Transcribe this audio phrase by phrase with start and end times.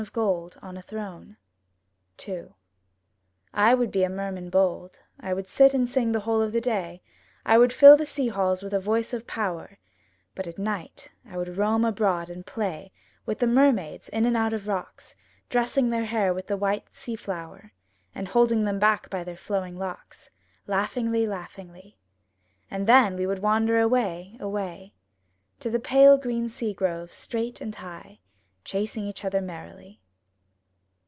[0.01, 0.15] 95
[0.63, 1.35] MY BOOK
[2.25, 2.51] HOUSE
[3.53, 6.59] I would be a merman bold, I would sit and sing the whole of the
[6.59, 7.03] day;
[7.45, 9.77] I would fill the sea halls with a voice of power;
[10.33, 12.91] But at night I would roam abroad and play
[13.27, 15.13] With the mermaids in and out of the rocks,
[15.49, 17.73] Dressing their hair with the white sea flower;
[18.15, 20.31] And holding them back by their flowing locks
[20.65, 21.99] Laughingly, laughingly;
[22.71, 24.95] And then we would wander away, away,
[25.59, 28.17] To the pale green sea groves straight and high,
[28.63, 29.99] Chasing each other merrily.